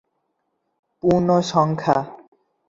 [1.03, 1.97] পূর্ণ সংখ্যা